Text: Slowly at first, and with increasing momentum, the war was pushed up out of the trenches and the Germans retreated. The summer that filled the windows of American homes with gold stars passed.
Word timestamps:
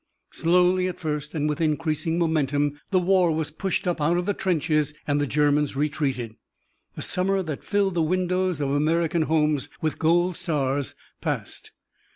Slowly 0.31 0.87
at 0.87 0.99
first, 0.99 1.35
and 1.35 1.47
with 1.47 1.61
increasing 1.61 2.17
momentum, 2.17 2.81
the 2.89 2.97
war 2.97 3.31
was 3.31 3.51
pushed 3.51 3.85
up 3.85 4.01
out 4.01 4.17
of 4.17 4.25
the 4.25 4.33
trenches 4.33 4.95
and 5.05 5.21
the 5.21 5.27
Germans 5.27 5.75
retreated. 5.75 6.33
The 6.95 7.03
summer 7.03 7.43
that 7.43 7.63
filled 7.63 7.93
the 7.93 8.01
windows 8.01 8.59
of 8.59 8.71
American 8.71 9.21
homes 9.21 9.69
with 9.79 9.99
gold 9.99 10.37
stars 10.37 10.95
passed. 11.21 11.69